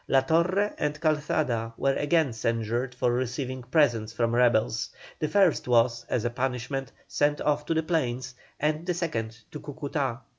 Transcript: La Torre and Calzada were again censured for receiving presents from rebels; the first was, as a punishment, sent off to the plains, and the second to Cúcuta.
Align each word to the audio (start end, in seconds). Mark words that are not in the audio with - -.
La 0.07 0.21
Torre 0.21 0.73
and 0.79 0.99
Calzada 0.99 1.71
were 1.77 1.93
again 1.93 2.33
censured 2.33 2.95
for 2.95 3.13
receiving 3.13 3.61
presents 3.61 4.11
from 4.11 4.33
rebels; 4.33 4.89
the 5.19 5.27
first 5.27 5.67
was, 5.67 6.03
as 6.09 6.25
a 6.25 6.29
punishment, 6.31 6.91
sent 7.07 7.39
off 7.39 7.67
to 7.67 7.75
the 7.75 7.83
plains, 7.83 8.33
and 8.59 8.83
the 8.87 8.95
second 8.95 9.37
to 9.51 9.59
Cúcuta. 9.59 10.19